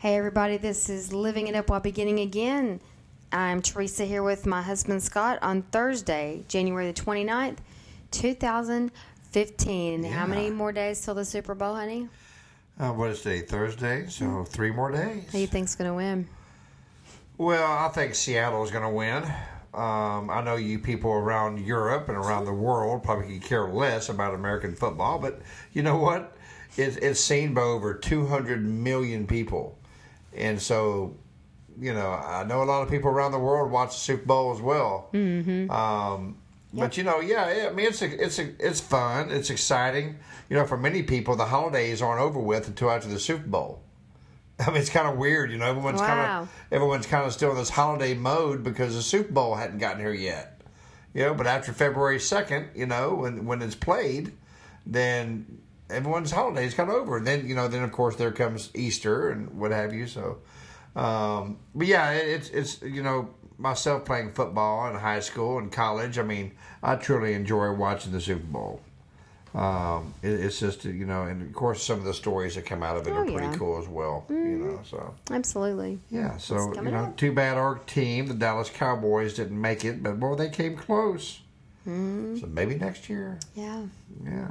[0.00, 2.80] Hey, everybody, this is Living It Up While Beginning Again.
[3.32, 7.58] I'm Teresa here with my husband Scott on Thursday, January the 29th,
[8.10, 10.04] 2015.
[10.04, 12.08] How many more days till the Super Bowl, honey?
[12.78, 13.42] Uh, what is today?
[13.42, 15.26] Thursday, so three more days.
[15.26, 16.26] Who do you think's going to win?
[17.36, 19.24] Well, I think Seattle is going to win.
[19.74, 24.08] Um, I know you people around Europe and around the world probably could care less
[24.08, 25.42] about American football, but
[25.74, 26.38] you know what?
[26.78, 29.76] It's, it's seen by over 200 million people.
[30.34, 31.16] And so,
[31.80, 34.52] you know, I know a lot of people around the world watch the Super Bowl
[34.52, 35.08] as well.
[35.12, 35.70] Mm-hmm.
[35.70, 36.36] Um,
[36.72, 39.30] But you know, yeah, I mean, it's a, it's a, it's fun.
[39.30, 40.18] It's exciting.
[40.48, 43.82] You know, for many people, the holidays aren't over with until after the Super Bowl.
[44.60, 45.50] I mean, it's kind of weird.
[45.50, 49.02] You know, everyone's kind of everyone's kind of still in this holiday mode because the
[49.02, 50.60] Super Bowl hadn't gotten here yet.
[51.12, 54.32] You know, but after February second, you know, when when it's played,
[54.86, 55.58] then
[55.90, 57.16] everyone's holiday is kind of over.
[57.16, 60.06] And then you know, then of course there comes Easter and what have you.
[60.06, 60.38] So,
[60.96, 65.70] um, but yeah, it, it's it's you know myself playing football in high school and
[65.70, 66.18] college.
[66.18, 66.52] I mean,
[66.82, 68.80] I truly enjoy watching the Super Bowl.
[69.52, 72.82] Um, it, it's just you know, and of course some of the stories that come
[72.84, 73.56] out of it Oh, are pretty yeah.
[73.56, 74.24] cool as well.
[74.28, 75.14] You know, so.
[75.30, 75.98] Absolutely.
[76.08, 77.16] Yeah, so you know, up.
[77.16, 81.40] too bad our team, the Dallas Cowboys, didn't make it, but well, they came close.
[81.86, 82.38] Mm-hmm.
[82.38, 83.38] So maybe next year.
[83.56, 83.86] Yeah.
[84.24, 84.50] Yeah.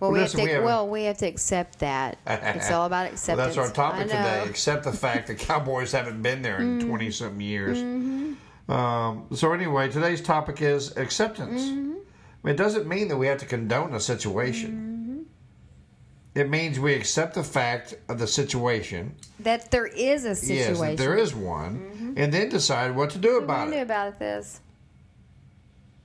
[0.00, 0.42] Well, Well, we have to.
[0.42, 2.18] we have- well, we have to accept that.
[2.26, 3.54] It's all about Well, acceptance.
[3.56, 4.08] that's our topic.
[4.08, 4.16] Mm-hmm.
[4.16, 4.44] today.
[4.48, 7.78] Except the fact that Cowboys haven't been there in twenty something years.
[8.68, 11.62] Um, so anyway, today's topic is acceptance.
[11.62, 11.90] Mm-hmm.
[11.92, 14.70] I mean, it doesn't mean that we have to condone a situation.
[14.70, 16.40] Mm-hmm.
[16.40, 19.14] It means we accept the fact of the situation.
[19.40, 20.74] That there is a situation.
[20.74, 20.84] Mm-hmm.
[20.90, 23.78] Yes, there is one, and then decide what to do What about do you do
[23.80, 23.82] it.
[23.82, 24.60] about this?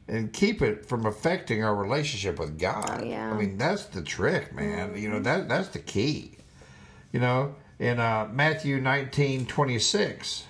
[0.10, 3.02] And keep it from affecting our relationship with God.
[3.02, 3.32] Oh, yeah.
[3.32, 4.98] I mean, that's the trick, man.
[4.98, 6.38] You know, that that's the key.
[7.12, 10.46] You know, in uh, Matthew 19, 26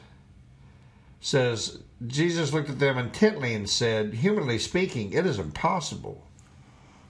[1.20, 6.24] says, Jesus looked at them intently and said, Humanly speaking, it is impossible.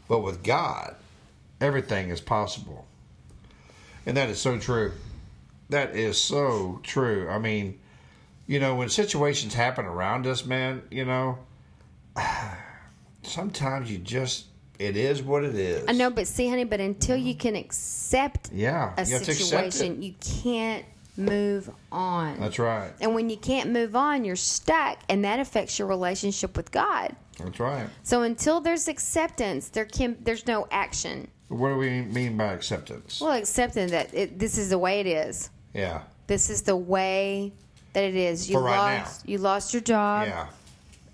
[0.08, 0.96] But with God,
[1.62, 2.88] everything is possible.
[4.08, 4.94] And that is so true.
[5.70, 7.30] That is so true.
[7.30, 7.80] I mean,
[8.48, 11.38] you know, when situations happen around us, man, you know,
[13.24, 14.46] sometimes you just
[14.78, 15.84] it is what it is.
[15.88, 20.14] I know, but see, honey, but until you can accept Yeah, a you situation, you
[20.22, 20.86] can't
[21.18, 22.40] move on.
[22.40, 22.92] That's right.
[23.02, 27.14] And when you can't move on, you're stuck, and that affects your relationship with God.
[27.38, 27.88] That's right.
[28.04, 31.28] So until there's acceptance, there can there's no action.
[31.50, 33.20] What do we mean by acceptance?
[33.20, 35.50] Well, accepting that it, this is the way it is.
[35.74, 37.52] Yeah, This is the way
[37.94, 38.50] that it is.
[38.50, 40.48] You For right lost you lost your job, yeah,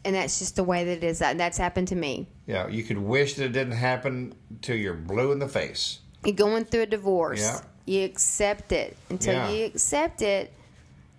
[0.06, 1.20] and that's just the way that it is.
[1.20, 2.28] That that's happened to me.
[2.48, 2.68] yeah.
[2.68, 6.00] You could wish that it didn't happen till you're blue in the face.
[6.24, 7.42] You're going through a divorce.
[7.42, 7.60] Yeah.
[7.86, 8.96] You accept it.
[9.10, 9.50] Until Yeah.
[9.50, 10.52] you accept it,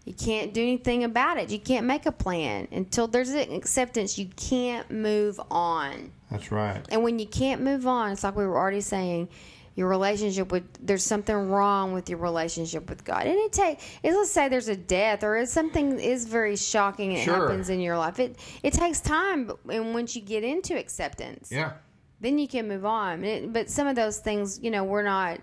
[0.04, 1.50] you can't do anything about it.
[1.50, 2.68] You can't make a plan.
[2.72, 6.12] Until there's an acceptance, you can't move on.
[6.30, 6.82] That's right.
[6.90, 9.28] And when you can't move on, it's like we were already saying,
[9.76, 13.26] your relationship with there's something wrong with your relationship with God.
[13.26, 17.18] And it take let's say there's a death or it's something is very shocking and
[17.20, 17.34] it Sure.
[17.48, 18.18] happens in your life.
[18.18, 21.72] It it takes time, and once you get into acceptance, Yeah,
[22.20, 23.22] then you can move on.
[23.22, 25.38] It- but some of those things, you know, we're not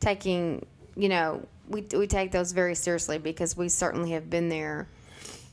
[0.00, 4.86] taking, you know, we, we take those very seriously because we certainly have been there.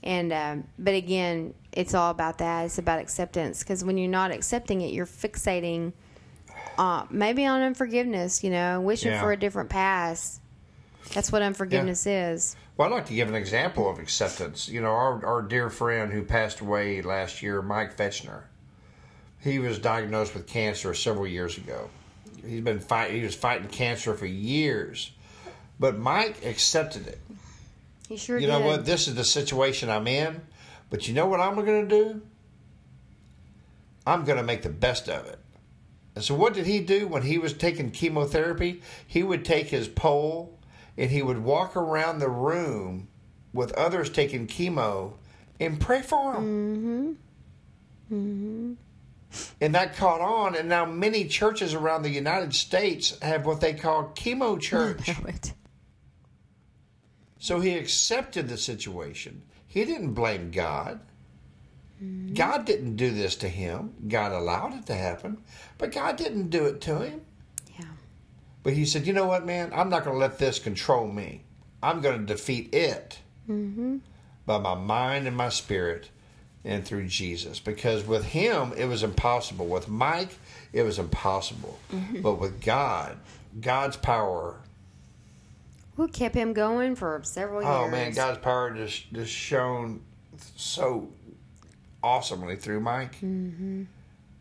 [0.03, 2.65] And, um, but again, it's all about that.
[2.65, 5.93] It's about acceptance because when you're not accepting it, you're fixating
[6.77, 9.21] uh, maybe on unforgiveness, you know, wishing Yeah.
[9.21, 10.41] for a different past.
[11.13, 12.55] That's what unforgiveness is.
[12.77, 14.67] Well, I'd like to give an example of acceptance.
[14.67, 18.43] You know, our, our dear friend who passed away last year, Mike Fetchner,
[19.39, 21.89] he was diagnosed with cancer several years ago.
[22.45, 23.11] He's been fight.
[23.11, 25.11] He was fighting cancer for years,
[25.79, 27.19] but Mike accepted it.
[28.09, 28.45] He sure did.
[28.45, 28.59] You did.
[28.59, 28.85] know what?
[28.85, 30.41] This is the situation I'm in,
[30.89, 32.21] but you know what I'm going to do?
[34.05, 35.39] I'm going to make the best of it.
[36.15, 38.81] And so, what did he do when he was taking chemotherapy?
[39.05, 40.57] He would take his pole
[40.97, 43.09] and he would walk around the room
[43.53, 45.13] with others taking chemo
[45.59, 47.17] and pray for them.
[48.11, 48.73] Mm-hmm.
[49.59, 53.73] And that caught on, and now many churches around the United States have what they
[53.73, 55.07] call chemo church.
[55.07, 55.53] know it.
[57.39, 59.43] So he accepted the situation.
[59.67, 61.01] He didn't blame God.
[62.03, 62.33] Mm-hmm.
[62.33, 63.93] God didn't do this to him.
[64.07, 65.37] God allowed it to happen,
[65.77, 67.21] but God didn't do it to him.
[67.79, 67.85] Yeah.
[68.63, 69.71] But he said, you know what, man?
[69.73, 71.43] I'm not going to let this control me.
[71.81, 73.19] I'm going to defeat it
[73.49, 73.97] mm-hmm.
[74.45, 76.09] by my mind and my spirit
[76.65, 77.59] and through Jesus.
[77.59, 79.67] Because with him, it was impossible.
[79.67, 80.37] With Mike,
[80.73, 81.79] it was impossible.
[81.93, 82.21] Mm-hmm.
[82.21, 83.17] But with God,
[83.61, 84.57] God's power.
[85.95, 87.73] Who kept him going for several years?
[87.73, 90.01] Oh man, God's power just just shone
[90.57, 91.09] so
[92.05, 93.15] awesomely through Mike.
[93.15, 93.83] Mm-hmm.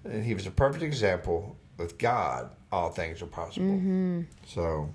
[0.05, 1.57] And he was a perfect example.
[1.77, 3.67] With God, all things are possible.
[3.67, 4.21] Mm-hmm.
[4.47, 4.91] So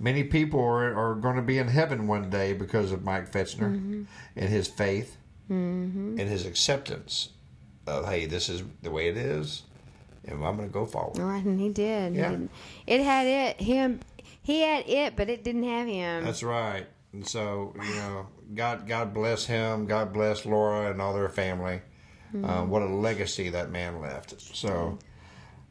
[0.00, 3.70] many people are, are going to be in heaven one day because of Mike Fetchner
[3.76, 4.02] Mm-hmm.
[4.34, 5.16] and his faith
[5.48, 7.28] and his acceptance
[7.86, 9.62] of hey, this is the way it is,
[10.24, 11.18] and I'm going to go forward.
[11.18, 12.14] Right, and he did.
[12.14, 12.30] He Yeah.
[12.30, 12.48] did.
[12.88, 14.00] It had it him.
[14.42, 16.24] He had it, but it didn't have him.
[16.24, 16.86] That's right.
[17.12, 18.26] And so, you know,
[18.56, 19.86] God God bless him.
[19.86, 21.80] God bless Laura and all their family.
[22.34, 24.40] Uh, what a legacy that man left.
[24.54, 24.98] So,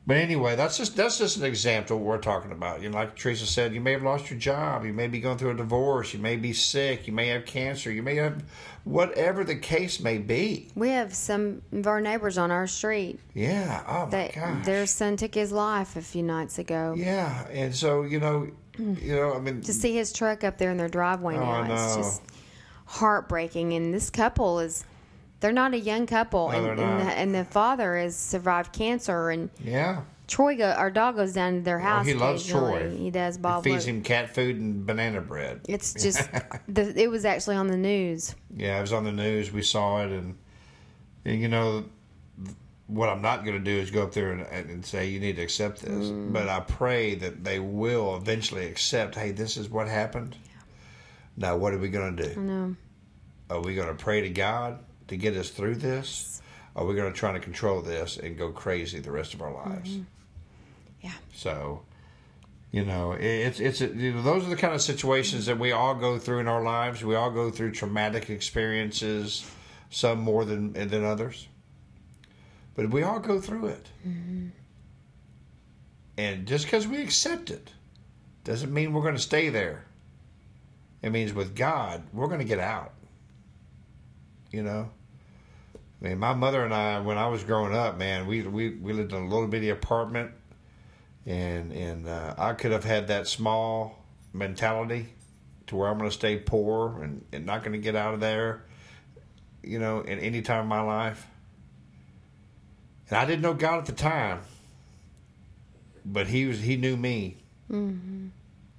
[0.08, 2.82] but anyway, that's just that's just an example we're talking about.
[2.82, 4.86] You know, like Teresa said, you may have lost your job.
[4.86, 6.14] You may be going through a divorce.
[6.14, 7.08] You may be sick.
[7.08, 7.92] You may have cancer.
[7.92, 8.44] You may have
[8.84, 10.70] whatever the case may be.
[10.76, 13.84] we have some of our neighbors on our street Yeah.
[13.88, 14.64] Oh my gosh.
[14.66, 16.94] their son took his life a few nights ago.
[16.96, 17.48] Yeah.
[17.50, 18.48] And so you know,
[18.78, 21.74] you know, I mean, To see his truck up there in their driveway Oh, now,
[21.74, 22.22] it's just
[22.86, 23.74] heartbreaking.
[23.74, 24.84] And this couple is.
[25.40, 29.30] They're not a young couple, No, and, and, the, and the father has survived cancer.
[29.30, 30.02] And yeah.
[30.28, 32.06] Troy, go, our dog, goes down to their oh, house.
[32.08, 32.48] he loves.
[32.48, 32.90] Troy.
[32.90, 33.38] He does.
[33.38, 35.62] Bob feeds look- him cat food and banana bread.
[35.68, 36.30] It's just,
[36.68, 38.36] the, it was actually on the news.
[38.50, 39.52] Yeah, it was on the news.
[39.52, 40.38] We saw it, and,
[41.26, 41.86] and you know,
[42.88, 45.36] what I'm not going to do is go up there and, and say you need
[45.36, 46.08] to accept this.
[46.08, 46.34] Mm.
[46.34, 49.16] But I pray that they will eventually accept.
[49.16, 50.36] Hey, this is what happened.
[51.38, 52.42] Now, what are we going to do?
[52.42, 52.76] No.
[53.50, 56.42] Are we going to pray to God to get us through this?
[56.76, 59.52] Are we going to try to control this and go crazy the rest of our
[59.52, 59.70] mm-hmm.
[59.70, 59.98] lives?
[61.02, 61.12] Yeah.
[61.34, 61.84] So,
[62.72, 65.52] you know, it's it's you know, those are the kind of situations mm-hmm.
[65.52, 67.04] that we all go through in our lives.
[67.04, 69.50] We all go through traumatic experiences,
[69.90, 71.48] some more than than others,
[72.76, 73.88] but we all go through it.
[74.06, 74.48] Mm-hmm.
[76.18, 77.72] And just because we accept it,
[78.44, 79.86] doesn't mean we're going to stay there.
[81.02, 82.94] It means with God, we're going to get out.
[84.56, 84.90] You know.
[86.02, 88.94] I mean, my mother and I, when I was growing up, man, we we, we
[88.94, 90.32] lived in a little bitty apartment
[91.26, 94.04] and and uh, I could have had that small
[94.34, 95.08] mentality
[95.68, 98.20] to where I'm going to stay poor and, and not going to get out of
[98.20, 98.64] there,
[99.64, 101.26] you know, in any time of my life.
[103.10, 104.42] And I didn't know God at the time,
[106.06, 107.38] but He was He knew me.
[107.72, 108.28] Mm-hmm.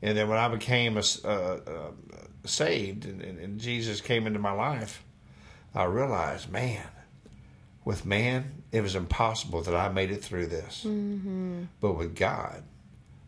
[0.03, 1.91] And then when I became a, uh, uh,
[2.45, 5.03] saved and, and Jesus came into my life,
[5.77, 6.83] I realized, man,
[7.85, 10.85] with man, it was impossible that I made it through this.
[10.87, 11.65] Mm-hmm.
[11.81, 12.63] But with God,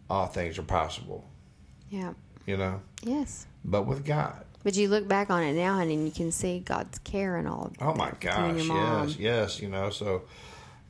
[0.09, 1.25] all things are possible,
[1.91, 2.15] Yeah.
[2.47, 2.81] you know?
[3.03, 3.47] Yes.
[3.65, 4.45] But with God.
[4.65, 7.47] But you look back on it now, honey, and you can see God's care and
[7.47, 7.67] all.
[7.67, 10.23] of Oh my gosh, yes, yes, you know, so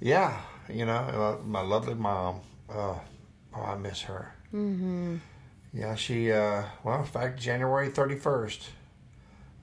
[0.00, 0.92] yeah, you know,
[1.40, 2.40] uh, my lovely mom,
[2.70, 2.94] uh,
[3.54, 4.32] oh, I miss her.
[4.54, 5.16] Mm-hmm.
[5.74, 8.60] Yeah, she, uh, well, in fact, January 31st,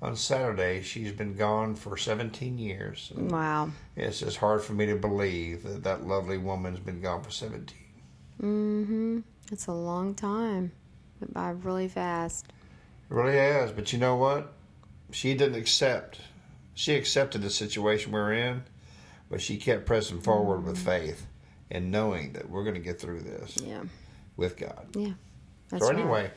[0.06, 3.12] on Saturday, she's been gone for 17 years.
[3.16, 3.72] Wow.
[3.96, 7.76] It's just hard for me to believe that that lovely woman's been gone for 17.
[8.42, 9.20] Mm-hmm.
[9.52, 10.72] It's a long time.
[11.20, 12.46] Went by really fast.
[13.10, 14.54] It really has, but you know what?
[15.12, 16.20] She didn't accept.
[16.76, 18.64] She accepted the situation we're in,
[19.30, 21.26] but she kept pressing forward with faith
[21.72, 23.84] and knowing that we're going to get through this Yeah.
[24.38, 24.88] with God.
[24.96, 25.14] Yeah.
[25.70, 26.32] That's so right.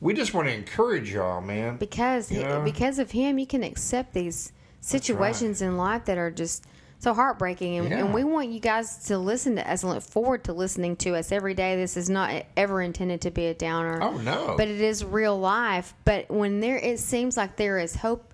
[0.00, 1.76] We just want to encourage y'all, man.
[1.76, 2.60] because he- Yeah.
[2.60, 6.64] because of him, you can accept these situations in life that are just
[6.98, 7.98] so heartbreaking, and, Yeah.
[7.98, 11.14] and we want you guys to listen to us and look forward to listening to
[11.14, 11.76] us every day.
[11.76, 14.00] This is not ever intended to be a downer.
[14.02, 14.54] Oh no!
[14.56, 15.94] but it is real life.
[16.04, 18.32] But when there, it seems like there is hope,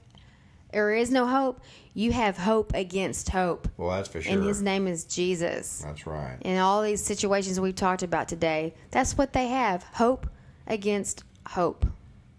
[0.72, 1.60] there is no hope.
[1.94, 4.32] You have hope against hope, well, that's for sure.
[4.32, 5.82] and His name is Jesus.
[5.84, 6.38] that's right.
[6.42, 10.26] In all these situations we've talked about today, that's what they have: hope
[10.68, 11.86] against hope.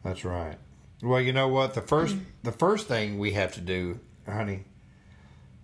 [0.04, 0.58] That's right.
[1.02, 1.74] Well, you know what?
[1.74, 4.66] The first the first thing we have to do, honey,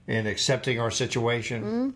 [0.07, 1.93] in accepting our situation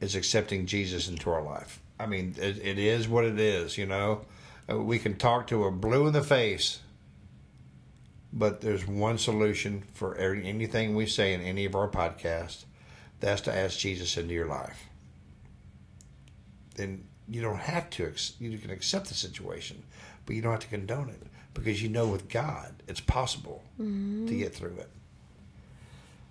[0.00, 1.80] is accepting Jesus into our life.
[1.98, 4.22] I mean, it, it is what it is, you know.
[4.70, 6.80] Uh, We can talk to a blue in the face,
[8.32, 12.64] but there's one solution for every, anything we say in any of our podcasts.
[13.20, 14.84] That's to ask Jesus into your life.
[16.76, 18.06] And you don't have to.
[18.06, 19.82] ex- You can accept the situation,
[20.26, 21.22] but you don't have to condone it
[21.54, 24.90] because you know with God it's possible to get through it.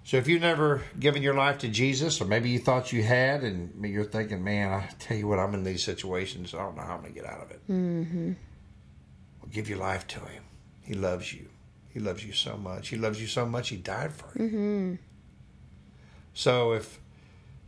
[0.06, 3.44] So if you've never given your life to Jesus, or maybe you thought you had,
[3.44, 6.54] and you're thinking, "Man, I tell you what, I'm in these situations.
[6.54, 8.28] I don't know how I'm going to get out of it." Mm-hmm.
[9.42, 10.44] Well, give your life to Him.
[10.82, 11.48] He loves you.
[11.90, 12.90] He loves you so much.
[12.90, 13.70] He loves you so much.
[13.70, 14.46] He died for you.
[14.50, 14.94] Mm-hmm.
[16.34, 17.00] So if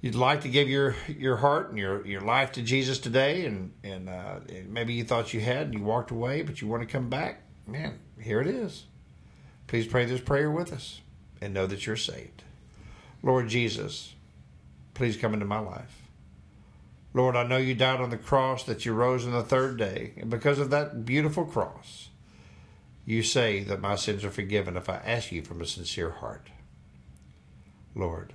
[0.05, 3.74] you'd like to give your your heart and your your life to Jesus today, and
[3.83, 6.88] and uh, maybe you thought you had and you walked away, but you want to
[6.88, 8.83] come back, man, here it is.
[9.65, 11.01] Please pray this prayer with us
[11.41, 12.43] and know that you're saved.
[13.24, 14.13] Lord Jesus,
[14.93, 16.03] please come into my life.
[17.15, 20.13] Lord, I know you died on the cross, that you rose on the third day,
[20.17, 22.09] and because of that beautiful cross,
[23.05, 26.50] you say that my sins are forgiven if I ask you from a sincere heart.
[27.95, 28.33] Lord,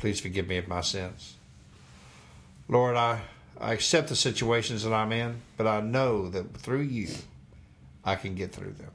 [0.00, 1.36] please forgive me of my sins.
[2.68, 3.20] Lord, I,
[3.60, 7.08] I accept the situations that I'm in, but I know that through you,
[8.02, 8.92] I can get through them.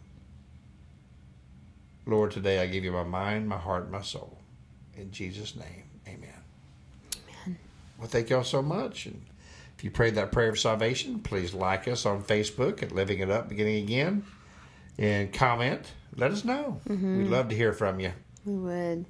[2.07, 4.39] Lord, today I give you my mind, my heart, and my soul.
[4.97, 6.29] In Jesus' name, amen.
[7.45, 7.57] Amen.
[7.99, 9.05] Well, thank y'all so much.
[9.05, 9.23] And
[9.77, 13.29] if you prayed that prayer of salvation, please like us on Facebook at Living It
[13.29, 14.25] Up Beginning Again
[14.97, 15.91] and comment.
[16.15, 16.81] Let us know.
[16.89, 17.17] Mm-hmm.
[17.19, 18.13] We'd love to hear from you.
[18.43, 19.05] We would.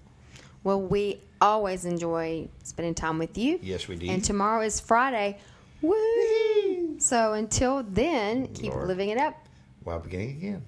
[0.63, 3.59] Well, we always enjoy spending time with you.
[3.61, 4.09] Yes, we do.
[4.09, 5.37] And tomorrow is Friday.
[5.81, 6.99] Woo!
[6.99, 8.87] So until then, keep Lord.
[8.87, 9.35] living it up.
[9.83, 10.65] While beginning again.